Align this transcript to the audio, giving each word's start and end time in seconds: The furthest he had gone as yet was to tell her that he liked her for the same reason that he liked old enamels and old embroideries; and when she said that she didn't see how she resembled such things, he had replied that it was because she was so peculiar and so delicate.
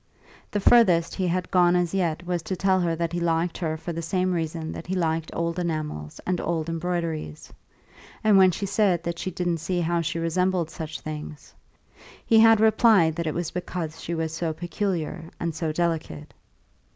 The 0.49 0.59
furthest 0.59 1.13
he 1.13 1.27
had 1.27 1.51
gone 1.51 1.75
as 1.75 1.93
yet 1.93 2.25
was 2.25 2.41
to 2.41 2.55
tell 2.55 2.79
her 2.79 2.95
that 2.95 3.13
he 3.13 3.19
liked 3.19 3.55
her 3.59 3.77
for 3.77 3.93
the 3.93 4.01
same 4.01 4.31
reason 4.33 4.71
that 4.71 4.87
he 4.87 4.95
liked 4.95 5.29
old 5.31 5.59
enamels 5.59 6.19
and 6.25 6.41
old 6.41 6.69
embroideries; 6.69 7.53
and 8.23 8.35
when 8.35 8.49
she 8.49 8.65
said 8.65 9.03
that 9.03 9.19
she 9.19 9.29
didn't 9.29 9.59
see 9.59 9.79
how 9.79 10.01
she 10.01 10.17
resembled 10.17 10.71
such 10.71 11.01
things, 11.01 11.53
he 12.25 12.39
had 12.39 12.59
replied 12.59 13.15
that 13.15 13.27
it 13.27 13.35
was 13.35 13.51
because 13.51 14.01
she 14.01 14.15
was 14.15 14.33
so 14.33 14.53
peculiar 14.53 15.29
and 15.39 15.53
so 15.53 15.71
delicate. 15.71 16.33